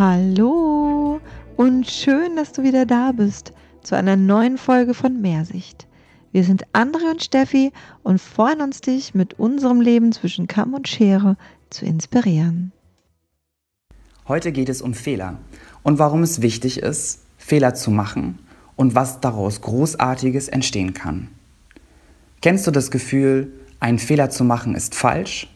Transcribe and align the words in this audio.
Hallo 0.00 1.20
und 1.58 1.86
schön, 1.86 2.34
dass 2.34 2.52
du 2.52 2.62
wieder 2.62 2.86
da 2.86 3.12
bist 3.12 3.52
zu 3.82 3.94
einer 3.96 4.16
neuen 4.16 4.56
Folge 4.56 4.94
von 4.94 5.20
Mehrsicht. 5.20 5.86
Wir 6.32 6.42
sind 6.42 6.62
Andre 6.72 7.10
und 7.10 7.22
Steffi 7.22 7.70
und 8.02 8.18
freuen 8.18 8.62
uns, 8.62 8.80
dich 8.80 9.14
mit 9.14 9.38
unserem 9.38 9.82
Leben 9.82 10.10
zwischen 10.12 10.46
Kamm 10.46 10.72
und 10.72 10.88
Schere 10.88 11.36
zu 11.68 11.84
inspirieren. 11.84 12.72
Heute 14.26 14.52
geht 14.52 14.70
es 14.70 14.80
um 14.80 14.94
Fehler 14.94 15.36
und 15.82 15.98
warum 15.98 16.22
es 16.22 16.40
wichtig 16.40 16.78
ist, 16.78 17.20
Fehler 17.36 17.74
zu 17.74 17.90
machen 17.90 18.38
und 18.76 18.94
was 18.94 19.20
daraus 19.20 19.60
Großartiges 19.60 20.48
entstehen 20.48 20.94
kann. 20.94 21.28
Kennst 22.40 22.66
du 22.66 22.70
das 22.70 22.90
Gefühl, 22.90 23.52
einen 23.80 23.98
Fehler 23.98 24.30
zu 24.30 24.44
machen 24.44 24.74
ist 24.74 24.94
falsch? 24.94 25.46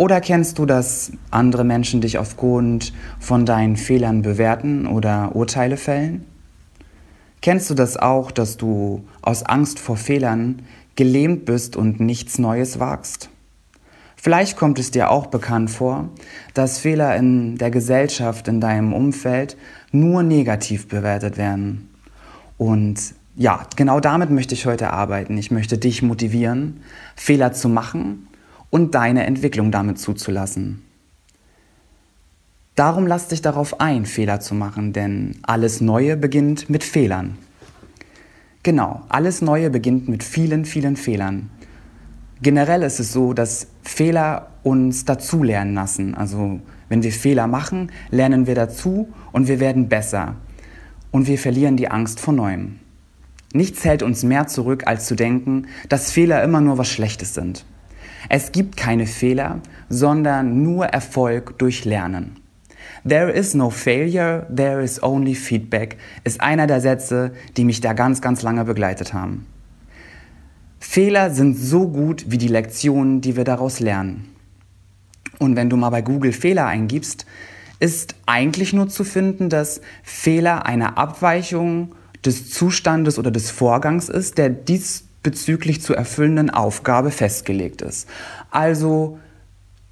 Oder 0.00 0.22
kennst 0.22 0.58
du, 0.58 0.64
dass 0.64 1.12
andere 1.30 1.62
Menschen 1.62 2.00
dich 2.00 2.16
aufgrund 2.16 2.94
von 3.18 3.44
deinen 3.44 3.76
Fehlern 3.76 4.22
bewerten 4.22 4.86
oder 4.86 5.36
Urteile 5.36 5.76
fällen? 5.76 6.24
Kennst 7.42 7.68
du 7.68 7.74
das 7.74 7.98
auch, 7.98 8.30
dass 8.30 8.56
du 8.56 9.04
aus 9.20 9.42
Angst 9.42 9.78
vor 9.78 9.98
Fehlern 9.98 10.62
gelähmt 10.96 11.44
bist 11.44 11.76
und 11.76 12.00
nichts 12.00 12.38
Neues 12.38 12.80
wagst? 12.80 13.28
Vielleicht 14.16 14.56
kommt 14.56 14.78
es 14.78 14.90
dir 14.90 15.10
auch 15.10 15.26
bekannt 15.26 15.70
vor, 15.70 16.08
dass 16.54 16.78
Fehler 16.78 17.14
in 17.16 17.58
der 17.58 17.70
Gesellschaft, 17.70 18.48
in 18.48 18.58
deinem 18.58 18.94
Umfeld 18.94 19.58
nur 19.92 20.22
negativ 20.22 20.88
bewertet 20.88 21.36
werden. 21.36 21.90
Und 22.56 22.98
ja, 23.36 23.66
genau 23.76 24.00
damit 24.00 24.30
möchte 24.30 24.54
ich 24.54 24.64
heute 24.64 24.94
arbeiten. 24.94 25.36
Ich 25.36 25.50
möchte 25.50 25.76
dich 25.76 26.00
motivieren, 26.00 26.80
Fehler 27.16 27.52
zu 27.52 27.68
machen 27.68 28.28
und 28.70 28.94
deine 28.94 29.26
Entwicklung 29.26 29.70
damit 29.70 29.98
zuzulassen. 29.98 30.82
Darum 32.76 33.06
lass 33.06 33.28
dich 33.28 33.42
darauf 33.42 33.80
ein, 33.80 34.06
Fehler 34.06 34.40
zu 34.40 34.54
machen, 34.54 34.92
denn 34.92 35.36
alles 35.42 35.80
Neue 35.80 36.16
beginnt 36.16 36.70
mit 36.70 36.82
Fehlern. 36.82 37.36
Genau, 38.62 39.02
alles 39.08 39.42
Neue 39.42 39.70
beginnt 39.70 40.08
mit 40.08 40.22
vielen, 40.22 40.64
vielen 40.64 40.96
Fehlern. 40.96 41.50
Generell 42.42 42.82
ist 42.82 43.00
es 43.00 43.12
so, 43.12 43.34
dass 43.34 43.66
Fehler 43.82 44.48
uns 44.62 45.04
dazulernen 45.04 45.74
lassen. 45.74 46.14
Also 46.14 46.60
wenn 46.88 47.02
wir 47.02 47.12
Fehler 47.12 47.46
machen, 47.46 47.92
lernen 48.10 48.46
wir 48.46 48.54
dazu 48.54 49.08
und 49.32 49.48
wir 49.48 49.60
werden 49.60 49.88
besser. 49.88 50.36
Und 51.10 51.26
wir 51.26 51.38
verlieren 51.38 51.76
die 51.76 51.90
Angst 51.90 52.20
vor 52.20 52.32
Neuem. 52.32 52.76
Nichts 53.52 53.84
hält 53.84 54.02
uns 54.02 54.22
mehr 54.22 54.46
zurück, 54.46 54.86
als 54.86 55.06
zu 55.06 55.16
denken, 55.16 55.66
dass 55.88 56.12
Fehler 56.12 56.42
immer 56.42 56.60
nur 56.60 56.78
was 56.78 56.88
Schlechtes 56.88 57.34
sind. 57.34 57.64
Es 58.28 58.52
gibt 58.52 58.76
keine 58.76 59.06
Fehler, 59.06 59.60
sondern 59.88 60.62
nur 60.62 60.86
Erfolg 60.86 61.58
durch 61.58 61.84
Lernen. 61.84 62.36
There 63.08 63.30
is 63.30 63.54
no 63.54 63.70
failure, 63.70 64.46
there 64.54 64.82
is 64.82 65.02
only 65.02 65.34
feedback 65.34 65.96
ist 66.24 66.40
einer 66.40 66.66
der 66.66 66.80
Sätze, 66.80 67.32
die 67.56 67.64
mich 67.64 67.80
da 67.80 67.94
ganz, 67.94 68.20
ganz 68.20 68.42
lange 68.42 68.64
begleitet 68.64 69.14
haben. 69.14 69.46
Fehler 70.78 71.30
sind 71.30 71.56
so 71.56 71.88
gut 71.88 72.26
wie 72.28 72.38
die 72.38 72.48
Lektionen, 72.48 73.20
die 73.20 73.36
wir 73.36 73.44
daraus 73.44 73.80
lernen. 73.80 74.34
Und 75.38 75.56
wenn 75.56 75.70
du 75.70 75.76
mal 75.76 75.90
bei 75.90 76.02
Google 76.02 76.32
Fehler 76.32 76.66
eingibst, 76.66 77.26
ist 77.78 78.14
eigentlich 78.26 78.72
nur 78.72 78.88
zu 78.88 79.04
finden, 79.04 79.48
dass 79.48 79.80
Fehler 80.02 80.66
eine 80.66 80.98
Abweichung 80.98 81.94
des 82.24 82.50
Zustandes 82.50 83.18
oder 83.18 83.30
des 83.30 83.50
Vorgangs 83.50 84.08
ist, 84.08 84.36
der 84.36 84.50
dies 84.50 85.04
bezüglich 85.22 85.82
zu 85.82 85.94
erfüllenden 85.94 86.50
Aufgabe 86.50 87.10
festgelegt 87.10 87.82
ist. 87.82 88.08
Also 88.50 89.18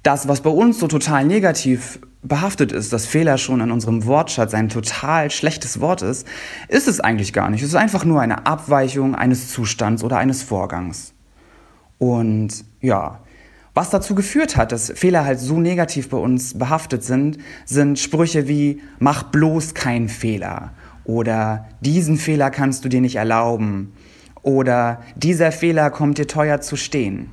das, 0.03 0.27
was 0.27 0.41
bei 0.41 0.49
uns 0.49 0.79
so 0.79 0.87
total 0.87 1.25
negativ 1.25 1.99
behaftet 2.21 2.71
ist, 2.71 2.91
dass 2.91 3.05
Fehler 3.05 3.37
schon 3.37 3.61
in 3.61 3.71
unserem 3.71 4.05
Wortschatz 4.05 4.53
ein 4.53 4.69
total 4.69 5.31
schlechtes 5.31 5.79
Wort 5.79 6.01
ist, 6.01 6.27
ist 6.67 6.87
es 6.87 6.99
eigentlich 6.99 7.33
gar 7.33 7.49
nicht. 7.49 7.61
Es 7.61 7.69
ist 7.69 7.75
einfach 7.75 8.05
nur 8.05 8.21
eine 8.21 8.45
Abweichung 8.45 9.15
eines 9.15 9.51
Zustands 9.51 10.03
oder 10.03 10.17
eines 10.17 10.43
Vorgangs. 10.43 11.13
Und 11.97 12.65
ja, 12.81 13.19
was 13.73 13.89
dazu 13.89 14.15
geführt 14.15 14.57
hat, 14.57 14.71
dass 14.71 14.91
Fehler 14.95 15.25
halt 15.25 15.39
so 15.39 15.59
negativ 15.59 16.09
bei 16.09 16.17
uns 16.17 16.57
behaftet 16.57 17.03
sind, 17.03 17.37
sind 17.65 17.99
Sprüche 17.99 18.47
wie 18.47 18.81
mach 18.99 19.23
bloß 19.23 19.73
keinen 19.73 20.09
Fehler 20.09 20.71
oder 21.05 21.67
diesen 21.81 22.17
Fehler 22.17 22.51
kannst 22.51 22.83
du 22.83 22.89
dir 22.89 23.01
nicht 23.01 23.15
erlauben 23.15 23.93
oder 24.41 25.01
dieser 25.15 25.51
Fehler 25.51 25.89
kommt 25.89 26.17
dir 26.17 26.27
teuer 26.27 26.61
zu 26.61 26.75
stehen. 26.75 27.31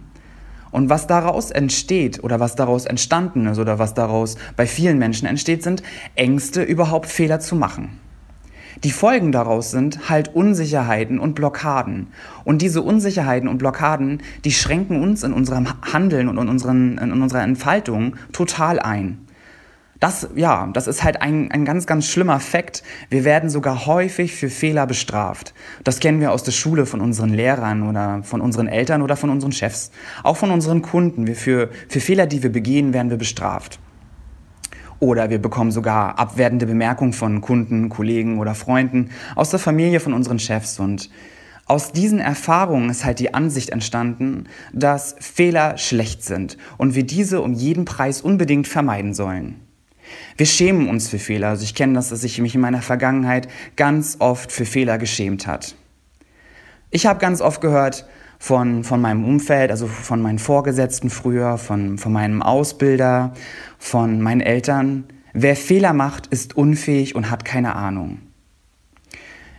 Und 0.71 0.91
was 0.91 1.07
daraus 1.07 1.51
entsteht 1.51 2.23
oder 2.23 2.41
was 2.41 2.55
daraus 2.55 2.85
entstanden 2.85 3.47
ist 3.47 3.59
oder 3.59 3.79
was 3.79 3.95
daraus 3.95 4.37
bei 4.57 4.67
vielen 4.67 4.99
Menschen 4.99 5.27
entsteht, 5.27 5.63
sind 5.63 5.83
Ängste, 6.17 6.63
überhaupt 6.63 7.07
Fehler 7.07 7.41
zu 7.41 7.57
machen. 7.57 7.99
Die 8.85 8.91
Folgen 8.91 9.33
daraus 9.33 9.71
sind 9.71 10.11
halt 10.11 10.35
Unsicherheiten 10.35 11.19
und 11.19 11.35
Blockaden. 11.35 12.09
Und 12.45 12.61
diese 12.61 12.83
Unsicherheiten 12.83 13.49
und 13.49 13.57
Blockaden, 13.57 14.23
die 14.45 14.53
schränken 14.53 15.03
uns 15.03 15.23
in 15.23 15.33
unserem 15.33 15.67
Handeln 15.93 16.29
und 16.29 16.37
in, 16.37 16.49
unseren, 16.49 16.99
in 16.99 17.23
unserer 17.23 17.43
Entfaltung 17.43 18.17
total 18.33 18.79
ein. 18.79 19.26
Das, 20.01 20.29
ja, 20.35 20.69
das 20.73 20.89
ist 20.89 21.03
halt 21.03 21.23
ein, 21.23 21.51
ein 21.51 21.65
ganz, 21.65 21.87
ganz 21.87 22.07
schlimmer 22.07 22.39
Fakt. 22.39 22.83
Wir 23.09 23.25
werden 23.25 23.49
sogar 23.49 23.87
häufig 23.87 24.35
für 24.35 24.51
Fehler 24.51 24.87
bestraft. 24.87 25.55
Das 25.85 26.01
kennen 26.01 26.21
wir 26.21 26.33
aus 26.33 26.43
der 26.43 26.53
Schule 26.53 26.85
von 26.85 27.01
unseren 27.01 27.31
Lehrern 27.31 27.89
oder 27.89 28.23
von 28.23 28.43
unseren 28.43 28.69
Eltern 28.69 29.01
oder 29.01 29.17
von 29.17 29.31
unseren 29.31 29.53
Chefs. 29.53 29.91
Auch 30.23 30.37
von 30.37 30.51
unseren 30.51 30.83
Kunden. 30.83 31.27
Wir 31.27 31.35
für, 31.35 31.71
für 31.89 32.01
Fehler, 32.01 32.27
die 32.27 32.43
wir 32.43 32.53
begehen, 32.53 32.93
werden 32.93 33.11
wir 33.11 33.17
bestraft. 33.17 33.79
Oder 34.99 35.31
wir 35.31 35.39
bekommen 35.41 35.71
sogar 35.71 36.19
abwertende 36.19 36.67
Bemerkungen 36.67 37.13
von 37.13 37.41
Kunden, 37.41 37.89
Kollegen 37.89 38.39
oder 38.39 38.55
Freunden 38.55 39.11
aus 39.35 39.51
der 39.51 39.59
Familie 39.59 40.01
von 40.01 40.13
unseren 40.13 40.39
Chefs. 40.39 40.79
Und 40.79 41.11
aus 41.67 41.93
diesen 41.93 42.19
Erfahrungen 42.19 42.91
ist 42.91 43.05
halt 43.05 43.19
die 43.19 43.33
Ansicht 43.33 43.71
entstanden, 43.71 44.45
dass 44.73 45.17
Fehler 45.21 45.79
schlecht 45.79 46.23
sind 46.23 46.59
und 46.77 46.95
wir 46.95 47.05
diese 47.05 47.41
um 47.41 47.55
jeden 47.55 47.85
Preis 47.87 48.21
unbedingt 48.21 48.69
vermeiden 48.69 49.15
sollen. 49.15 49.66
Wir 50.37 50.47
schämen 50.47 50.89
uns 50.89 51.09
für 51.09 51.19
Fehler. 51.19 51.49
Also 51.49 51.65
ich 51.65 51.75
kenne 51.75 51.95
das, 51.95 52.11
dass 52.11 52.25
ich 52.25 52.41
mich 52.41 52.55
in 52.55 52.61
meiner 52.61 52.83
Vergangenheit 52.83 53.49
ganz 53.77 54.17
oft 54.19 54.53
für 54.53 54.65
Fehler 54.65 54.99
geschämt 54.99 55.47
hat. 55.47 55.75
Ich 56.91 57.07
habe 57.07 57.19
ganz 57.19 57.41
oft 57.41 57.61
gehört 57.61 58.07
von, 58.39 58.85
von 58.85 59.01
meinem 59.01 59.25
Umfeld, 59.25 59.71
also 59.71 59.87
von 59.87 60.21
meinen 60.21 60.39
Vorgesetzten 60.39 61.11
früher, 61.11 61.59
von, 61.59 61.99
von 61.99 62.13
meinem 62.13 62.43
Ausbilder, 62.43 63.33
von 63.79 64.21
meinen 64.21 64.41
Eltern, 64.41 65.05
wer 65.33 65.57
Fehler 65.57 65.93
macht, 65.93 66.27
ist 66.29 66.57
unfähig 66.57 67.15
und 67.15 67.31
hat 67.31 67.45
keine 67.45 67.75
Ahnung. 67.75 68.19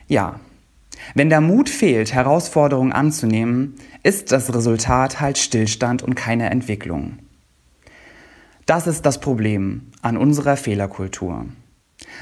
Ja, 0.07 0.39
wenn 1.15 1.29
der 1.29 1.41
Mut 1.41 1.69
fehlt, 1.69 2.13
Herausforderungen 2.13 2.91
anzunehmen, 2.91 3.75
ist 4.03 4.31
das 4.31 4.53
Resultat 4.53 5.19
halt 5.19 5.37
Stillstand 5.37 6.01
und 6.01 6.15
keine 6.15 6.49
Entwicklung. 6.49 7.19
Das 8.67 8.85
ist 8.85 9.05
das 9.05 9.21
Problem 9.21 9.83
an 10.01 10.17
unserer 10.17 10.57
Fehlerkultur. 10.57 11.45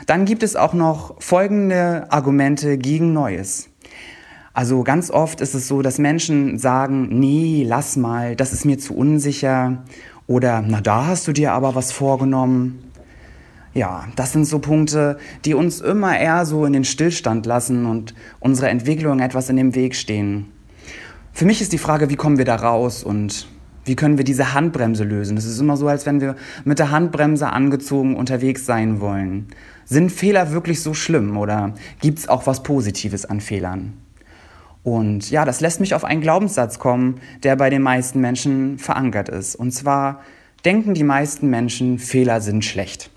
Dann 0.06 0.26
gibt 0.26 0.44
es 0.44 0.56
auch 0.56 0.74
noch 0.76 1.20
folgende 1.20 2.06
Argumente 2.12 2.78
gegen 2.78 3.14
Neues. 3.14 3.70
Also 4.54 4.84
ganz 4.84 5.10
oft 5.10 5.42
ist 5.42 5.56
es 5.56 5.68
so, 5.68 5.82
dass 5.82 5.98
Menschen 5.98 6.60
sagen, 6.60 7.10
nee, 7.20 7.66
lass 7.68 7.98
mal, 7.98 8.36
das 8.36 8.54
ist 8.54 8.64
mir 8.64 8.78
zu 8.78 8.96
unsicher 8.96 9.84
oder 10.28 10.62
na 10.62 10.82
da 10.82 11.08
hast 11.08 11.28
du 11.28 11.32
dir 11.32 11.52
aber 11.52 11.74
was 11.74 11.92
vorgenommen. 11.92 12.92
Ja, 13.74 14.06
das 14.16 14.32
sind 14.32 14.46
so 14.46 14.60
Punkte, 14.60 15.18
die 15.46 15.56
uns 15.56 15.82
immer 15.82 16.16
eher 16.16 16.46
so 16.46 16.64
in 16.66 16.74
den 16.74 16.86
Stillstand 16.86 17.48
lassen 17.48 17.88
und 17.88 18.14
unsere 18.40 18.70
Entwicklung 18.70 19.20
etwas 19.20 19.50
in 19.50 19.56
dem 19.56 19.74
Weg 19.74 19.96
stehen. 19.96 20.46
Für 21.34 21.46
mich 21.46 21.60
ist 21.60 21.74
die 21.74 21.80
Frage, 21.80 22.12
wie 22.12 22.16
kommen 22.16 22.38
wir 22.38 22.46
da 22.46 22.56
raus 22.56 23.04
und 23.04 23.48
wie 23.86 23.96
können 23.96 24.18
wir 24.18 24.26
diese 24.26 24.54
Handbremse 24.54 25.04
lösen? 25.04 25.38
Es 25.38 25.46
ist 25.46 25.60
immer 25.60 25.78
so, 25.78 25.88
als 25.88 26.06
wenn 26.06 26.20
wir 26.20 26.36
mit 26.64 26.80
der 26.80 26.92
Handbremse 26.92 27.48
angezogen 27.48 28.16
unterwegs 28.16 28.66
sein 28.66 29.00
wollen. 29.00 29.48
Sind 29.86 30.12
Fehler 30.12 30.52
wirklich 30.52 30.82
so 30.82 30.94
schlimm 30.94 31.38
oder 31.38 31.74
gibt 32.02 32.20
es 32.20 32.28
auch 32.28 32.48
was 32.48 32.64
Positives 32.64 33.26
an 33.26 33.40
Fehlern? 33.40 33.94
Und 34.84 35.32
ja, 35.32 35.46
das 35.46 35.62
lässt 35.62 35.80
mich 35.80 35.96
auf 35.96 36.04
einen 36.04 36.22
Glaubenssatz 36.22 36.80
kommen, 36.80 37.20
der 37.44 37.56
bei 37.56 37.70
den 37.70 37.82
meisten 37.82 38.20
Menschen 38.20 38.78
verankert 38.78 39.30
ist. 39.30 39.56
Und 39.56 39.72
zwar 39.72 40.22
denken 40.64 40.94
die 40.94 41.04
meisten 41.04 41.50
Menschen, 41.50 42.00
Fehler 42.00 42.42
sind 42.42 42.66
schlecht. 42.66 43.10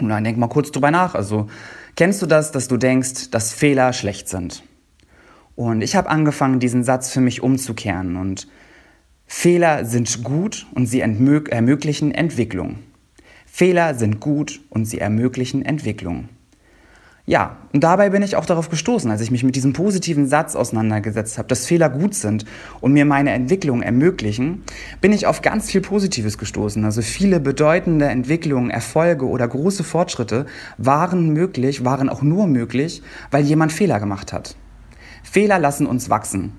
Und 0.00 0.08
dann 0.08 0.24
denk 0.24 0.38
mal 0.38 0.48
kurz 0.48 0.70
drüber 0.70 0.90
nach. 0.90 1.14
Also 1.14 1.48
kennst 1.96 2.22
du 2.22 2.26
das, 2.26 2.52
dass 2.52 2.68
du 2.68 2.76
denkst, 2.76 3.30
dass 3.30 3.52
Fehler 3.52 3.92
schlecht 3.92 4.28
sind? 4.28 4.62
Und 5.54 5.82
ich 5.82 5.96
habe 5.96 6.08
angefangen, 6.08 6.60
diesen 6.60 6.84
Satz 6.84 7.10
für 7.10 7.20
mich 7.20 7.42
umzukehren 7.42 8.16
und 8.16 8.46
Fehler 9.26 9.84
sind 9.84 10.22
gut 10.22 10.66
und 10.74 10.86
sie 10.86 11.00
ermöglichen 11.00 12.12
Entwicklung. 12.12 12.78
Fehler 13.44 13.94
sind 13.94 14.20
gut 14.20 14.60
und 14.70 14.84
sie 14.84 14.98
ermöglichen 14.98 15.64
Entwicklung. 15.64 16.28
Ja, 17.28 17.56
und 17.72 17.82
dabei 17.82 18.10
bin 18.10 18.22
ich 18.22 18.36
auch 18.36 18.46
darauf 18.46 18.68
gestoßen, 18.70 19.10
als 19.10 19.20
ich 19.20 19.32
mich 19.32 19.42
mit 19.42 19.56
diesem 19.56 19.72
positiven 19.72 20.28
Satz 20.28 20.54
auseinandergesetzt 20.54 21.38
habe, 21.38 21.48
dass 21.48 21.66
Fehler 21.66 21.90
gut 21.90 22.14
sind 22.14 22.44
und 22.80 22.92
mir 22.92 23.04
meine 23.04 23.32
Entwicklung 23.32 23.82
ermöglichen, 23.82 24.62
bin 25.00 25.12
ich 25.12 25.26
auf 25.26 25.42
ganz 25.42 25.68
viel 25.68 25.80
Positives 25.80 26.38
gestoßen. 26.38 26.84
Also 26.84 27.02
viele 27.02 27.40
bedeutende 27.40 28.06
Entwicklungen, 28.06 28.70
Erfolge 28.70 29.26
oder 29.26 29.48
große 29.48 29.82
Fortschritte 29.82 30.46
waren 30.78 31.30
möglich, 31.30 31.84
waren 31.84 32.08
auch 32.08 32.22
nur 32.22 32.46
möglich, 32.46 33.02
weil 33.32 33.42
jemand 33.42 33.72
Fehler 33.72 33.98
gemacht 33.98 34.32
hat. 34.32 34.54
Fehler 35.24 35.58
lassen 35.58 35.86
uns 35.86 36.08
wachsen. 36.08 36.52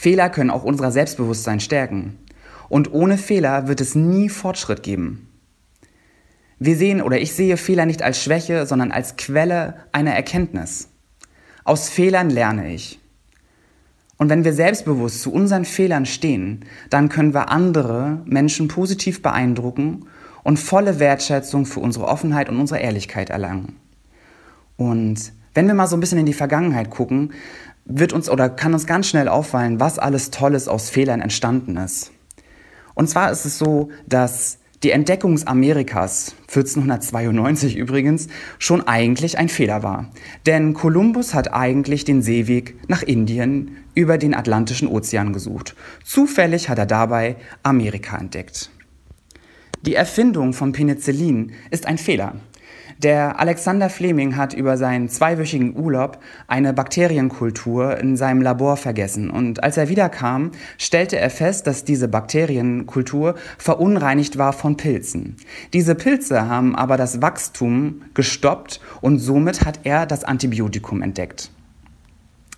Fehler 0.00 0.30
können 0.30 0.48
auch 0.48 0.64
unser 0.64 0.90
Selbstbewusstsein 0.90 1.60
stärken. 1.60 2.16
Und 2.70 2.90
ohne 2.94 3.18
Fehler 3.18 3.68
wird 3.68 3.82
es 3.82 3.94
nie 3.94 4.30
Fortschritt 4.30 4.82
geben. 4.82 5.28
Wir 6.58 6.74
sehen 6.76 7.02
oder 7.02 7.20
ich 7.20 7.34
sehe 7.34 7.58
Fehler 7.58 7.84
nicht 7.84 8.00
als 8.00 8.22
Schwäche, 8.22 8.64
sondern 8.64 8.92
als 8.92 9.16
Quelle 9.16 9.74
einer 9.92 10.14
Erkenntnis. 10.14 10.88
Aus 11.64 11.90
Fehlern 11.90 12.30
lerne 12.30 12.72
ich. 12.72 12.98
Und 14.16 14.30
wenn 14.30 14.42
wir 14.42 14.54
selbstbewusst 14.54 15.20
zu 15.20 15.34
unseren 15.34 15.66
Fehlern 15.66 16.06
stehen, 16.06 16.64
dann 16.88 17.10
können 17.10 17.34
wir 17.34 17.50
andere 17.50 18.22
Menschen 18.24 18.68
positiv 18.68 19.20
beeindrucken 19.20 20.06
und 20.42 20.58
volle 20.58 20.98
Wertschätzung 20.98 21.66
für 21.66 21.80
unsere 21.80 22.06
Offenheit 22.06 22.48
und 22.48 22.58
unsere 22.58 22.80
Ehrlichkeit 22.80 23.28
erlangen. 23.28 23.76
Und 24.78 25.34
wenn 25.52 25.66
wir 25.66 25.74
mal 25.74 25.88
so 25.88 25.96
ein 25.96 26.00
bisschen 26.00 26.18
in 26.18 26.26
die 26.26 26.32
Vergangenheit 26.32 26.88
gucken, 26.88 27.32
wird 27.84 28.12
uns 28.12 28.28
oder 28.28 28.48
kann 28.48 28.74
uns 28.74 28.86
ganz 28.86 29.08
schnell 29.08 29.28
auffallen, 29.28 29.80
was 29.80 29.98
alles 29.98 30.30
Tolles 30.30 30.68
aus 30.68 30.90
Fehlern 30.90 31.20
entstanden 31.20 31.76
ist. 31.76 32.12
Und 32.94 33.08
zwar 33.08 33.30
ist 33.30 33.44
es 33.44 33.58
so, 33.58 33.90
dass 34.06 34.58
die 34.82 34.92
Entdeckung 34.92 35.38
Amerikas, 35.46 36.34
1492 36.48 37.76
übrigens, 37.76 38.28
schon 38.58 38.86
eigentlich 38.86 39.36
ein 39.36 39.50
Fehler 39.50 39.82
war. 39.82 40.10
Denn 40.46 40.72
Kolumbus 40.72 41.34
hat 41.34 41.52
eigentlich 41.52 42.06
den 42.06 42.22
Seeweg 42.22 42.76
nach 42.88 43.02
Indien 43.02 43.76
über 43.94 44.16
den 44.16 44.34
Atlantischen 44.34 44.88
Ozean 44.88 45.34
gesucht. 45.34 45.76
Zufällig 46.04 46.70
hat 46.70 46.78
er 46.78 46.86
dabei 46.86 47.36
Amerika 47.62 48.16
entdeckt. 48.16 48.70
Die 49.82 49.94
Erfindung 49.94 50.54
von 50.54 50.72
Penicillin 50.72 51.52
ist 51.70 51.86
ein 51.86 51.98
Fehler. 51.98 52.36
Der 53.02 53.40
Alexander 53.40 53.88
Fleming 53.88 54.36
hat 54.36 54.52
über 54.52 54.76
seinen 54.76 55.08
zweiwöchigen 55.08 55.74
Urlaub 55.74 56.18
eine 56.48 56.74
Bakterienkultur 56.74 57.96
in 57.96 58.14
seinem 58.18 58.42
Labor 58.42 58.76
vergessen. 58.76 59.30
Und 59.30 59.64
als 59.64 59.78
er 59.78 59.88
wiederkam, 59.88 60.50
stellte 60.76 61.18
er 61.18 61.30
fest, 61.30 61.66
dass 61.66 61.84
diese 61.84 62.08
Bakterienkultur 62.08 63.36
verunreinigt 63.56 64.36
war 64.36 64.52
von 64.52 64.76
Pilzen. 64.76 65.36
Diese 65.72 65.94
Pilze 65.94 66.46
haben 66.46 66.76
aber 66.76 66.98
das 66.98 67.22
Wachstum 67.22 68.02
gestoppt 68.12 68.82
und 69.00 69.18
somit 69.18 69.64
hat 69.64 69.80
er 69.84 70.04
das 70.04 70.22
Antibiotikum 70.22 71.00
entdeckt. 71.00 71.50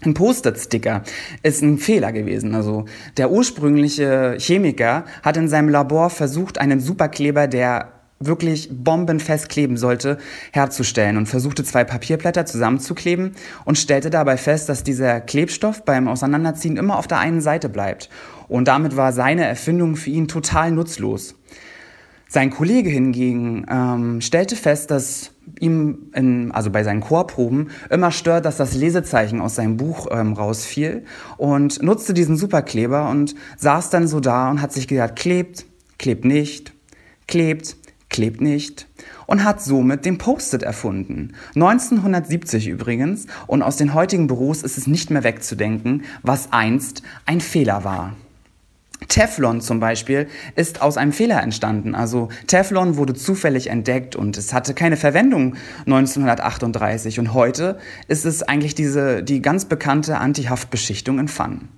Ein 0.05 0.15
Post-it-Sticker 0.15 1.05
ist 1.45 1.63
ein 1.63 1.79
Fehler 1.79 2.11
gewesen. 2.11 2.57
Also 2.57 2.87
der 3.17 3.31
ursprüngliche 3.31 4.37
Chemiker 4.41 5.05
hat 5.23 5.37
in 5.37 5.47
seinem 5.47 5.69
Labor 5.69 6.11
versucht, 6.11 6.59
einen 6.59 6.81
Superkleber, 6.81 7.47
der 7.47 7.92
wirklich 8.27 8.69
bombenfest 8.73 9.49
kleben 9.49 9.77
sollte, 9.77 10.19
herzustellen 10.53 11.17
und 11.17 11.27
versuchte 11.27 11.65
zwei 11.65 11.85
Papierblätter 11.85 12.47
zusammenzukleben 12.47 13.33
und 13.65 13.79
stellte 13.79 14.11
dabei 14.11 14.37
fest, 14.37 14.69
dass 14.69 14.85
dieser 14.85 15.21
Klebstoff 15.21 15.85
beim 15.85 16.09
Auseinanderziehen 16.09 16.77
immer 16.77 16.99
auf 16.99 17.07
der 17.07 17.19
einen 17.19 17.41
Seite 17.41 17.69
bleibt. 17.69 18.09
Und 18.49 18.69
damit 18.69 18.97
war 18.97 19.13
seine 19.13 19.45
Erfindung 19.47 19.97
für 19.97 20.11
ihn 20.11 20.29
total 20.29 20.71
nutzlos. 20.73 21.35
Sein 22.29 22.49
Kollege 22.49 22.89
hingegen 22.89 23.67
ähm, 23.71 24.21
stellte 24.23 24.57
fest, 24.57 24.91
dass 24.91 25.33
ihm, 25.61 26.11
in, 26.15 26.51
also 26.53 26.71
bei 26.71 26.83
seinen 26.83 27.01
Chorproben, 27.03 27.71
immer 27.91 28.11
stört, 28.11 28.47
dass 28.47 28.57
das 28.57 28.75
Lesezeichen 28.75 29.41
aus 29.41 29.57
seinem 29.57 29.77
Buch 29.77 30.07
ähm, 30.11 30.33
rausfiel 30.33 31.05
und 31.37 31.83
nutzte 31.83 32.15
diesen 32.15 32.39
Superkleber 32.39 33.11
und 33.11 33.35
saß 33.59 33.91
dann 33.91 34.09
so 34.09 34.19
da 34.19 34.51
und 34.51 34.63
hat 34.63 34.73
sich 34.73 34.89
gedacht, 34.89 35.17
klebt, 35.17 35.67
klebt 35.99 36.25
nicht, 36.25 36.73
klebt, 37.29 37.77
klebt 38.13 38.41
nicht 38.41 38.87
und 39.27 39.43
hat 39.43 39.61
somit 39.61 40.05
den 40.05 40.19
Post-it 40.19 40.63
erfunden. 40.63 41.33
1970 41.55 42.69
übrigens 42.69 43.27
und 43.49 43.63
aus 43.63 43.77
den 43.77 43.95
heutigen 43.95 44.29
Büros 44.29 44.63
ist 44.63 44.79
es 44.79 44.87
nicht 44.87 45.11
mehr 45.11 45.25
wegzudenken, 45.25 46.05
was 46.23 46.53
einst 46.53 47.03
ein 47.27 47.41
Fehler 47.41 47.83
war. 47.83 48.15
Teflon 49.09 49.61
zum 49.61 49.81
Beispiel 49.81 50.29
ist 50.55 50.81
aus 50.81 50.97
einem 50.97 51.13
Fehler 51.13 51.43
entstanden. 51.43 51.95
Also 51.95 52.29
Teflon 52.47 52.97
wurde 52.97 53.15
zufällig 53.15 53.69
entdeckt 53.69 54.17
und 54.17 54.39
es 54.39 54.53
hatte 54.53 54.75
keine 54.75 54.97
Verwendung 54.97 55.57
1938 55.87 57.19
und 57.19 57.35
heute 57.35 57.79
ist 58.09 58.25
es 58.25 58.43
eigentlich 58.43 58.75
diese, 58.75 59.23
die 59.23 59.43
ganz 59.43 59.65
bekannte 59.65 60.19
Antihaftbeschichtung 60.19 61.19
in 61.19 61.29
Pfannen. 61.29 61.69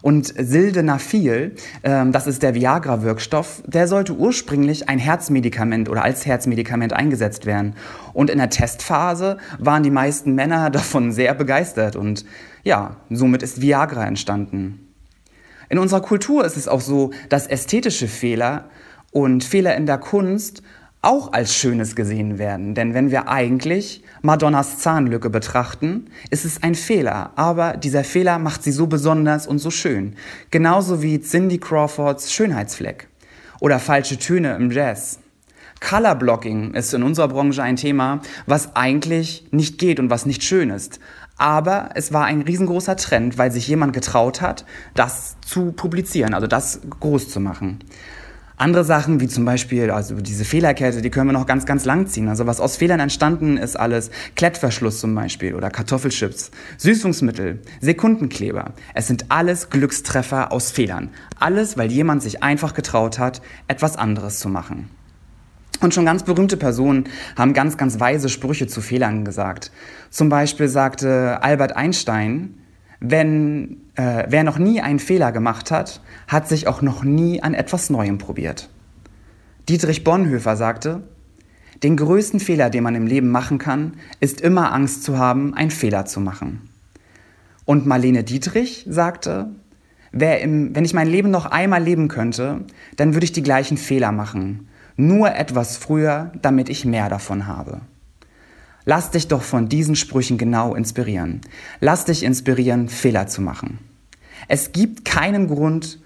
Und 0.00 0.32
Sildenafil, 0.36 1.54
ähm, 1.82 2.12
das 2.12 2.26
ist 2.26 2.42
der 2.42 2.54
Viagra-Wirkstoff, 2.54 3.62
der 3.66 3.88
sollte 3.88 4.14
ursprünglich 4.14 4.88
ein 4.88 4.98
Herzmedikament 4.98 5.88
oder 5.88 6.04
als 6.04 6.24
Herzmedikament 6.24 6.92
eingesetzt 6.92 7.46
werden. 7.46 7.74
Und 8.12 8.30
in 8.30 8.38
der 8.38 8.50
Testphase 8.50 9.38
waren 9.58 9.82
die 9.82 9.90
meisten 9.90 10.34
Männer 10.34 10.70
davon 10.78 11.12
sehr 11.12 11.34
begeistert 11.34 11.96
und 11.96 12.24
ja, 12.64 12.96
somit 13.10 13.42
ist 13.42 13.60
Viagra 13.60 14.04
entstanden. 14.04 14.88
In 15.68 15.78
unserer 15.78 16.00
Kultur 16.00 16.44
ist 16.44 16.56
es 16.56 16.68
auch 16.68 16.80
so, 16.80 17.10
dass 17.28 17.46
ästhetische 17.46 18.08
Fehler 18.08 18.70
und 19.10 19.44
Fehler 19.44 19.76
in 19.76 19.86
der 19.86 19.98
Kunst 19.98 20.62
auch 21.00 21.32
als 21.32 21.54
Schönes 21.54 21.94
gesehen 21.94 22.38
werden. 22.38 22.74
Denn 22.74 22.92
wenn 22.94 23.10
wir 23.10 23.28
eigentlich 23.28 24.02
Madonnas 24.22 24.78
Zahnlücke 24.78 25.30
betrachten, 25.30 26.06
ist 26.30 26.44
es 26.44 26.62
ein 26.62 26.74
Fehler. 26.74 27.32
Aber 27.36 27.76
dieser 27.76 28.04
Fehler 28.04 28.38
macht 28.38 28.64
sie 28.64 28.72
so 28.72 28.86
besonders 28.86 29.46
und 29.46 29.58
so 29.58 29.70
schön. 29.70 30.16
Genauso 30.50 31.02
wie 31.02 31.20
Cindy 31.20 31.58
Crawfords 31.58 32.32
Schönheitsfleck 32.32 33.08
oder 33.60 33.78
falsche 33.78 34.18
Töne 34.18 34.56
im 34.56 34.70
Jazz. 34.70 35.20
Color 35.80 36.16
Blocking 36.16 36.74
ist 36.74 36.92
in 36.92 37.04
unserer 37.04 37.28
Branche 37.28 37.62
ein 37.62 37.76
Thema, 37.76 38.20
was 38.46 38.74
eigentlich 38.74 39.46
nicht 39.52 39.78
geht 39.78 40.00
und 40.00 40.10
was 40.10 40.26
nicht 40.26 40.42
schön 40.42 40.70
ist. 40.70 40.98
Aber 41.36 41.90
es 41.94 42.12
war 42.12 42.24
ein 42.24 42.42
riesengroßer 42.42 42.96
Trend, 42.96 43.38
weil 43.38 43.52
sich 43.52 43.68
jemand 43.68 43.92
getraut 43.92 44.40
hat, 44.40 44.64
das 44.94 45.36
zu 45.46 45.70
publizieren, 45.70 46.34
also 46.34 46.48
das 46.48 46.80
groß 46.98 47.28
zu 47.28 47.38
machen. 47.38 47.78
Andere 48.58 48.82
Sachen, 48.82 49.20
wie 49.20 49.28
zum 49.28 49.44
Beispiel, 49.44 49.88
also 49.92 50.16
diese 50.16 50.44
Fehlerkette, 50.44 51.00
die 51.00 51.10
können 51.10 51.28
wir 51.28 51.32
noch 51.32 51.46
ganz, 51.46 51.64
ganz 51.64 51.84
lang 51.84 52.08
ziehen. 52.08 52.28
Also 52.28 52.46
was 52.46 52.60
aus 52.60 52.76
Fehlern 52.76 52.98
entstanden 52.98 53.56
ist, 53.56 53.78
alles 53.78 54.10
Klettverschluss 54.34 54.98
zum 54.98 55.14
Beispiel 55.14 55.54
oder 55.54 55.70
Kartoffelchips, 55.70 56.50
Süßungsmittel, 56.76 57.62
Sekundenkleber. 57.80 58.72
Es 58.94 59.06
sind 59.06 59.26
alles 59.28 59.70
Glückstreffer 59.70 60.50
aus 60.50 60.72
Fehlern. 60.72 61.10
Alles, 61.38 61.78
weil 61.78 61.92
jemand 61.92 62.20
sich 62.20 62.42
einfach 62.42 62.74
getraut 62.74 63.20
hat, 63.20 63.42
etwas 63.68 63.96
anderes 63.96 64.40
zu 64.40 64.48
machen. 64.48 64.90
Und 65.80 65.94
schon 65.94 66.04
ganz 66.04 66.24
berühmte 66.24 66.56
Personen 66.56 67.04
haben 67.36 67.54
ganz, 67.54 67.76
ganz 67.76 68.00
weise 68.00 68.28
Sprüche 68.28 68.66
zu 68.66 68.80
Fehlern 68.80 69.24
gesagt. 69.24 69.70
Zum 70.10 70.30
Beispiel 70.30 70.66
sagte 70.66 71.40
Albert 71.44 71.76
Einstein, 71.76 72.54
wenn 73.00 73.78
äh, 73.94 74.24
wer 74.28 74.44
noch 74.44 74.58
nie 74.58 74.80
einen 74.80 74.98
Fehler 74.98 75.32
gemacht 75.32 75.70
hat, 75.70 76.00
hat 76.26 76.48
sich 76.48 76.66
auch 76.66 76.82
noch 76.82 77.04
nie 77.04 77.42
an 77.42 77.54
etwas 77.54 77.90
Neuem 77.90 78.18
probiert. 78.18 78.68
Dietrich 79.68 80.04
Bonhoeffer 80.04 80.56
sagte, 80.56 81.02
den 81.82 81.96
größten 81.96 82.40
Fehler, 82.40 82.70
den 82.70 82.82
man 82.82 82.94
im 82.94 83.06
Leben 83.06 83.30
machen 83.30 83.58
kann, 83.58 83.94
ist 84.20 84.40
immer 84.40 84.72
Angst 84.72 85.04
zu 85.04 85.18
haben, 85.18 85.54
einen 85.54 85.70
Fehler 85.70 86.06
zu 86.06 86.20
machen. 86.20 86.68
Und 87.64 87.86
Marlene 87.86 88.24
Dietrich 88.24 88.86
sagte, 88.88 89.50
im, 90.12 90.74
wenn 90.74 90.84
ich 90.84 90.94
mein 90.94 91.08
Leben 91.08 91.30
noch 91.30 91.46
einmal 91.46 91.82
leben 91.82 92.08
könnte, 92.08 92.64
dann 92.96 93.14
würde 93.14 93.24
ich 93.24 93.32
die 93.32 93.42
gleichen 93.42 93.76
Fehler 93.76 94.10
machen, 94.10 94.68
nur 94.96 95.34
etwas 95.34 95.76
früher, 95.76 96.32
damit 96.40 96.68
ich 96.68 96.84
mehr 96.84 97.08
davon 97.08 97.46
habe. 97.46 97.82
Lass 98.90 99.10
dich 99.10 99.28
doch 99.28 99.42
von 99.42 99.68
diesen 99.68 99.96
Sprüchen 99.96 100.38
genau 100.38 100.74
inspirieren. 100.74 101.42
Lass 101.78 102.06
dich 102.06 102.22
inspirieren, 102.22 102.88
Fehler 102.88 103.26
zu 103.26 103.42
machen. 103.42 103.80
Es 104.48 104.72
gibt 104.72 105.04
keinen 105.04 105.46
Grund, 105.46 106.00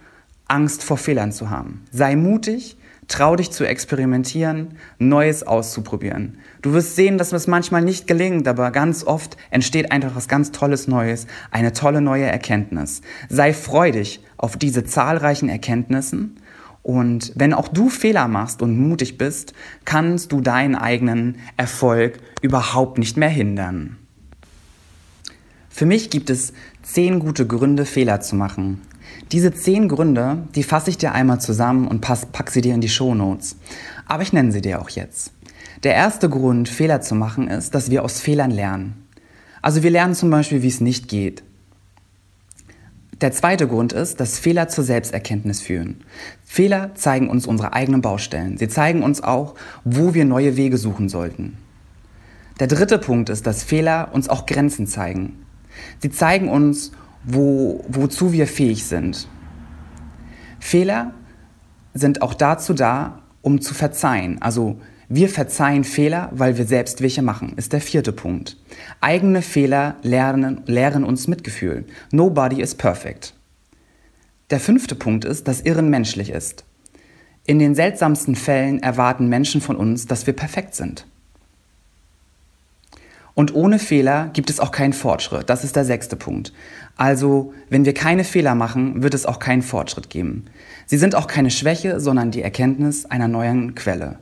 Angst 0.49 0.83
vor 0.83 0.97
Fehlern 0.97 1.31
zu 1.31 1.49
haben. 1.49 1.85
Sei 1.93 2.17
mutig, 2.17 2.77
trau 3.07 3.37
dich 3.37 3.53
zu 3.53 3.65
experimentieren, 3.65 4.79
Neues 4.99 5.45
auszuprobieren. 5.45 6.39
Du 6.61 6.73
wirst 6.73 6.97
sehen, 6.97 7.19
dass 7.19 7.33
es 7.33 7.47
manchmal 7.47 7.83
nicht 7.83 8.09
gelingt, 8.09 8.49
aber 8.49 8.73
ganz 8.73 9.05
oft 9.05 9.37
entsteht 9.53 9.93
einfach 9.93 10.17
was 10.17 10.27
ganz 10.27 10.51
Tolles 10.51 10.89
Neues, 10.89 11.29
eine 11.53 11.73
tolle 11.73 12.01
neue 12.01 12.25
Erkenntnis. 12.25 13.01
Sei 13.29 13.53
freudig 13.53 14.25
auf 14.39 14.57
diese 14.57 14.83
zahlreichen 14.83 15.49
Erkenntnissen 15.49 16.42
und 16.83 17.33
wenn 17.37 17.55
auch 17.55 17.69
du 17.69 17.89
Fehler 17.89 18.29
machst 18.29 18.61
und 18.61 18.79
mutig 18.79 19.19
bist, 19.19 19.55
kannst 19.85 20.33
du 20.33 20.41
deinen 20.41 20.75
eigenen 20.75 21.37
Erfolg 21.57 22.19
überhaupt 22.41 22.99
nicht 22.99 23.17
mehr 23.17 23.29
hindern. 23.29 23.97
Für 25.71 25.87
mich 25.87 26.11
gibt 26.11 26.29
es 26.29 26.53
zehn 26.83 27.21
gute 27.21 27.47
Gründe, 27.47 27.87
Fehler 27.87 28.21
zu 28.21 28.37
machen. 28.37 28.83
Diese 29.31 29.53
zehn 29.53 29.89
Gründe, 29.89 30.47
die 30.55 30.63
fasse 30.63 30.91
ich 30.91 30.99
dir 30.99 31.13
einmal 31.13 31.41
zusammen 31.41 31.87
und 31.87 32.01
pack 32.01 32.51
sie 32.51 32.61
dir 32.61 32.75
in 32.75 32.81
die 32.81 32.89
Show 32.89 33.15
Notes. 33.15 33.57
Aber 34.07 34.23
ich 34.23 34.33
nenne 34.33 34.53
sie 34.53 34.61
dir 34.61 34.81
auch 34.81 34.91
jetzt. 34.91 35.33
Der 35.85 35.95
erste 35.95 36.29
Grund, 36.29 36.69
Fehler 36.69 37.01
zu 37.01 37.15
machen, 37.15 37.49
ist, 37.49 37.75
dass 37.75 37.91
wir 37.91 38.05
aus 38.05 38.21
Fehlern 38.21 38.51
lernen. 38.51 39.07
Also 39.63 39.83
wir 39.83 39.91
lernen 39.91 40.15
zum 40.15 40.31
Beispiel, 40.31 40.63
wie 40.63 40.69
es 40.69 40.81
nicht 40.81 41.09
geht. 41.09 41.43
Der 43.23 43.31
zweite 43.31 43.69
Grund 43.69 43.93
ist, 43.93 44.19
dass 44.19 44.41
Fehler 44.41 44.67
zur 44.67 44.83
Selbsterkenntnis 44.83 45.61
führen. 45.61 46.01
Fehler 46.45 46.97
zeigen 46.97 47.31
uns 47.31 47.47
unsere 47.47 47.73
eigenen 47.73 48.03
Baustellen. 48.03 48.59
Sie 48.59 48.67
zeigen 48.67 49.05
uns 49.05 49.23
auch, 49.23 49.55
wo 49.85 50.13
wir 50.13 50.25
neue 50.25 50.57
Wege 50.57 50.77
suchen 50.77 51.09
sollten. 51.09 51.57
Der 52.59 52.67
dritte 52.67 52.99
Punkt 52.99 53.29
ist, 53.29 53.47
dass 53.47 53.63
Fehler 53.63 54.09
uns 54.13 54.29
auch 54.29 54.45
Grenzen 54.45 54.89
zeigen. 54.89 55.37
Sie 56.01 56.11
zeigen 56.11 56.49
uns, 56.49 56.91
wo, 57.23 57.85
wozu 57.87 58.33
wir 58.33 58.49
fähig 58.49 58.85
sind. 58.87 59.29
Fehler 60.59 61.15
sind 61.95 62.23
auch 62.23 62.35
dazu 62.35 62.75
da, 62.75 63.23
um 63.41 63.61
zu 63.61 63.73
verzeihen. 63.73 64.43
Also 64.43 64.81
wir 65.09 65.29
verzeihen 65.29 65.85
Fehler, 65.85 66.31
weil 66.33 66.57
wir 66.59 66.67
selbst 66.67 67.03
welche 67.03 67.23
machen, 67.23 67.55
ist 67.57 67.73
der 67.73 67.81
vierte 67.81 68.13
Punkt. 68.13 68.57
Eigene 69.01 69.43
Fehler 69.43 69.97
lernen, 70.03 70.63
lehren 70.67 71.05
uns 71.05 71.29
Mitgefühl. 71.29 71.85
Nobody 72.11 72.61
is 72.61 72.75
perfect. 72.75 73.35
Der 74.51 74.61
fünfte 74.61 74.95
Punkt 74.95 75.25
ist, 75.25 75.49
dass 75.49 75.63
Irren 75.63 75.91
menschlich 75.91 76.31
ist. 76.31 76.65
In 77.45 77.59
den 77.59 77.75
seltsamsten 77.75 78.37
Fällen 78.37 78.83
erwarten 78.83 79.29
Menschen 79.29 79.61
von 79.61 79.77
uns, 79.77 80.07
dass 80.07 80.27
wir 80.27 80.35
perfekt 80.35 80.75
sind. 80.75 81.07
Und 83.35 83.55
ohne 83.55 83.79
Fehler 83.79 84.31
gibt 84.33 84.51
es 84.51 84.61
auch 84.61 84.71
keinen 84.71 84.93
Fortschritt. 84.93 85.49
Das 85.49 85.65
ist 85.65 85.75
der 85.75 85.85
sechste 85.85 86.17
Punkt. 86.17 86.53
Also, 86.97 87.55
wenn 87.71 87.85
wir 87.85 87.95
keine 87.95 88.25
Fehler 88.25 88.55
machen, 88.55 89.03
wird 89.03 89.15
es 89.15 89.25
auch 89.25 89.39
keinen 89.39 89.63
Fortschritt 89.63 90.11
geben. 90.11 90.45
Sie 90.87 90.99
sind 90.99 91.15
auch 91.15 91.27
keine 91.27 91.51
Schwäche, 91.51 91.99
sondern 91.99 92.31
die 92.31 92.43
Erkenntnis 92.43 93.07
einer 93.07 93.29
neuen 93.29 93.75
Quelle. 93.75 94.19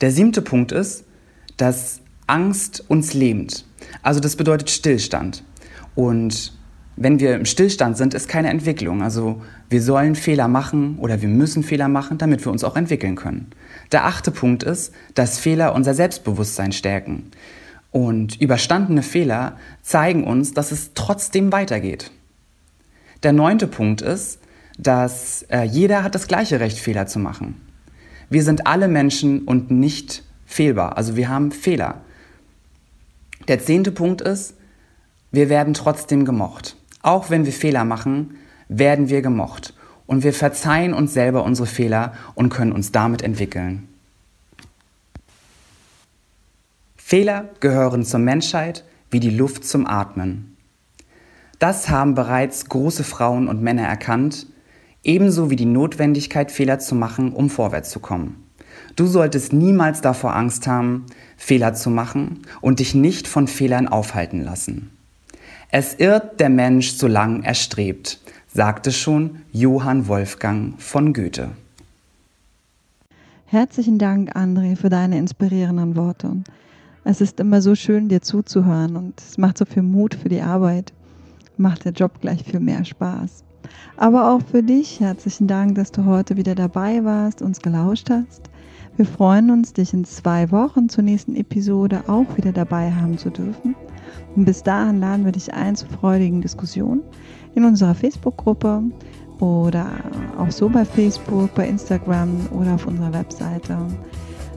Der 0.00 0.10
siebte 0.10 0.42
Punkt 0.42 0.72
ist, 0.72 1.04
dass 1.56 2.00
Angst 2.26 2.84
uns 2.88 3.14
lähmt. 3.14 3.64
Also 4.02 4.20
das 4.20 4.36
bedeutet 4.36 4.70
Stillstand. 4.70 5.44
Und 5.94 6.52
wenn 6.96 7.20
wir 7.20 7.36
im 7.36 7.44
Stillstand 7.44 7.96
sind, 7.96 8.14
ist 8.14 8.28
keine 8.28 8.50
Entwicklung. 8.50 9.02
Also 9.02 9.40
wir 9.70 9.82
sollen 9.82 10.14
Fehler 10.14 10.48
machen 10.48 10.98
oder 10.98 11.22
wir 11.22 11.28
müssen 11.28 11.62
Fehler 11.62 11.88
machen, 11.88 12.18
damit 12.18 12.44
wir 12.44 12.52
uns 12.52 12.64
auch 12.64 12.76
entwickeln 12.76 13.16
können. 13.16 13.46
Der 13.92 14.04
achte 14.04 14.30
Punkt 14.30 14.62
ist, 14.62 14.92
dass 15.14 15.38
Fehler 15.38 15.74
unser 15.74 15.94
Selbstbewusstsein 15.94 16.72
stärken. 16.72 17.30
Und 17.90 18.40
überstandene 18.40 19.02
Fehler 19.02 19.56
zeigen 19.82 20.24
uns, 20.24 20.52
dass 20.52 20.72
es 20.72 20.90
trotzdem 20.94 21.52
weitergeht. 21.52 22.10
Der 23.22 23.32
neunte 23.32 23.66
Punkt 23.66 24.02
ist, 24.02 24.40
dass 24.78 25.42
äh, 25.48 25.62
jeder 25.62 26.02
hat 26.04 26.14
das 26.14 26.28
gleiche 26.28 26.60
Recht, 26.60 26.78
Fehler 26.78 27.06
zu 27.06 27.18
machen. 27.18 27.60
Wir 28.30 28.42
sind 28.42 28.66
alle 28.66 28.88
Menschen 28.88 29.42
und 29.42 29.70
nicht 29.70 30.22
fehlbar. 30.46 30.96
Also 30.96 31.16
wir 31.16 31.28
haben 31.28 31.52
Fehler. 31.52 32.02
Der 33.48 33.60
zehnte 33.60 33.92
Punkt 33.92 34.20
ist, 34.20 34.54
wir 35.30 35.48
werden 35.48 35.74
trotzdem 35.74 36.24
gemocht. 36.24 36.76
Auch 37.02 37.30
wenn 37.30 37.46
wir 37.46 37.52
Fehler 37.52 37.84
machen, 37.84 38.36
werden 38.68 39.08
wir 39.08 39.22
gemocht. 39.22 39.74
Und 40.06 40.24
wir 40.24 40.32
verzeihen 40.32 40.94
uns 40.94 41.12
selber 41.12 41.44
unsere 41.44 41.66
Fehler 41.66 42.14
und 42.34 42.50
können 42.50 42.72
uns 42.72 42.92
damit 42.92 43.22
entwickeln. 43.22 43.88
Fehler 46.96 47.48
gehören 47.60 48.04
zur 48.04 48.20
Menschheit 48.20 48.84
wie 49.10 49.20
die 49.20 49.30
Luft 49.30 49.64
zum 49.64 49.86
Atmen. 49.86 50.56
Das 51.58 51.88
haben 51.88 52.14
bereits 52.14 52.66
große 52.68 53.04
Frauen 53.04 53.48
und 53.48 53.62
Männer 53.62 53.84
erkannt, 53.84 54.46
ebenso 55.08 55.48
wie 55.50 55.56
die 55.56 55.64
Notwendigkeit, 55.64 56.52
Fehler 56.52 56.78
zu 56.78 56.94
machen, 56.94 57.32
um 57.32 57.48
vorwärts 57.48 57.88
zu 57.90 57.98
kommen. 57.98 58.44
Du 58.94 59.06
solltest 59.06 59.54
niemals 59.54 60.02
davor 60.02 60.36
Angst 60.36 60.66
haben, 60.66 61.06
Fehler 61.36 61.72
zu 61.72 61.88
machen 61.88 62.42
und 62.60 62.78
dich 62.78 62.94
nicht 62.94 63.26
von 63.26 63.48
Fehlern 63.48 63.88
aufhalten 63.88 64.44
lassen. 64.44 64.90
Es 65.70 65.94
irrt 65.94 66.40
der 66.40 66.50
Mensch, 66.50 66.90
solange 66.92 67.44
er 67.44 67.54
strebt, 67.54 68.20
sagte 68.52 68.92
schon 68.92 69.36
Johann 69.50 70.08
Wolfgang 70.08 70.80
von 70.80 71.14
Goethe. 71.14 71.50
Herzlichen 73.46 73.98
Dank, 73.98 74.36
André, 74.36 74.76
für 74.76 74.90
deine 74.90 75.16
inspirierenden 75.16 75.96
Worte. 75.96 76.36
Es 77.04 77.22
ist 77.22 77.40
immer 77.40 77.62
so 77.62 77.74
schön, 77.74 78.08
dir 78.08 78.20
zuzuhören 78.20 78.96
und 78.96 79.18
es 79.18 79.38
macht 79.38 79.56
so 79.56 79.64
viel 79.64 79.82
Mut 79.82 80.14
für 80.14 80.28
die 80.28 80.42
Arbeit, 80.42 80.92
macht 81.56 81.86
der 81.86 81.92
Job 81.92 82.20
gleich 82.20 82.44
viel 82.44 82.60
mehr 82.60 82.84
Spaß. 82.84 83.44
Aber 83.96 84.32
auch 84.32 84.40
für 84.42 84.62
dich 84.62 85.00
herzlichen 85.00 85.46
Dank, 85.46 85.74
dass 85.74 85.92
du 85.92 86.04
heute 86.04 86.36
wieder 86.36 86.54
dabei 86.54 87.04
warst, 87.04 87.42
uns 87.42 87.60
gelauscht 87.60 88.10
hast. 88.10 88.50
Wir 88.96 89.06
freuen 89.06 89.50
uns, 89.50 89.72
dich 89.72 89.94
in 89.94 90.04
zwei 90.04 90.50
Wochen 90.50 90.88
zur 90.88 91.04
nächsten 91.04 91.36
Episode 91.36 92.02
auch 92.08 92.36
wieder 92.36 92.52
dabei 92.52 92.90
haben 92.90 93.16
zu 93.16 93.30
dürfen. 93.30 93.76
Und 94.34 94.44
bis 94.44 94.62
dahin 94.62 95.00
laden 95.00 95.24
wir 95.24 95.32
dich 95.32 95.54
ein 95.54 95.76
zu 95.76 95.86
freudigen 95.86 96.40
Diskussionen 96.40 97.02
in 97.54 97.64
unserer 97.64 97.94
Facebook-Gruppe 97.94 98.82
oder 99.40 99.86
auch 100.36 100.50
so 100.50 100.68
bei 100.68 100.84
Facebook, 100.84 101.54
bei 101.54 101.68
Instagram 101.68 102.28
oder 102.52 102.74
auf 102.74 102.86
unserer 102.86 103.12
Webseite. 103.12 103.78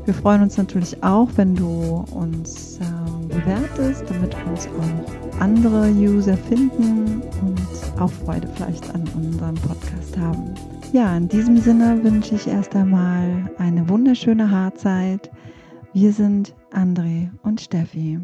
Wir 0.06 0.14
freuen 0.16 0.42
uns 0.42 0.58
natürlich 0.58 1.04
auch, 1.04 1.30
wenn 1.36 1.56
du 1.56 2.04
uns 2.12 2.80
ähm, 2.82 3.21
bewertest, 3.32 4.04
damit 4.10 4.36
uns 4.46 4.68
auch 4.68 5.40
andere 5.42 5.90
User 5.90 6.38
finden 6.38 7.22
und 7.42 8.00
auch 8.00 8.12
Freude 8.12 8.48
vielleicht 8.56 8.94
an 8.94 9.04
unserem 9.16 9.56
Podcast 9.56 10.18
haben. 10.18 10.54
Ja, 10.94 11.16
in 11.16 11.28
diesem 11.28 11.58
Sinne 11.58 12.04
wünsche 12.04 12.36
ich 12.36 12.48
erst 12.48 12.76
einmal 12.76 13.50
eine 13.58 13.88
wunderschöne 13.88 14.52
Haarzeit. 14.52 15.32
Wir 15.94 16.12
sind 16.12 16.54
André 16.72 17.30
und 17.44 17.62
Steffi. 17.62 18.20